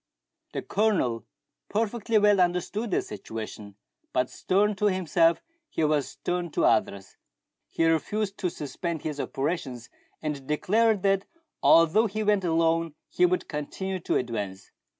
[0.53, 1.27] The Colonel
[1.69, 3.75] perfectly well understood the situation;
[4.13, 7.17] but stern to himself, he was stern to others.
[7.69, 11.25] He refused to suspend his operations, and declared that
[11.61, 14.71] although he went alone, he would continue to advance.